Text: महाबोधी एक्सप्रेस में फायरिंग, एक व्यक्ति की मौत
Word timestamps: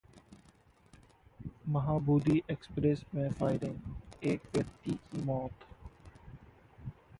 महाबोधी 1.65 2.41
एक्सप्रेस 2.51 3.03
में 3.15 3.31
फायरिंग, 3.33 3.95
एक 4.23 4.49
व्यक्ति 4.55 4.91
की 4.91 5.23
मौत 5.23 5.67